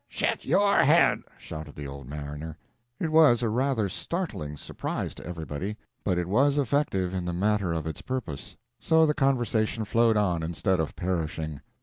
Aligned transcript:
"Shet 0.09 0.45
your 0.45 0.79
head!" 0.83 1.21
shouted 1.37 1.75
the 1.75 1.85
old 1.85 2.09
mariner. 2.09 2.57
It 2.99 3.11
was 3.11 3.43
a 3.43 3.49
rather 3.49 3.87
startling 3.87 4.57
surprise 4.57 5.13
to 5.13 5.25
everybody, 5.27 5.77
but 6.03 6.17
it 6.17 6.27
was 6.27 6.57
effective 6.57 7.13
in 7.13 7.23
the 7.23 7.33
matter 7.33 7.71
of 7.71 7.85
its 7.85 8.01
purpose. 8.01 8.57
So 8.79 9.05
the 9.05 9.13
conversation 9.13 9.85
flowed 9.85 10.17
on 10.17 10.41
instead 10.41 10.79
of 10.79 10.95
perishing. 10.95 11.61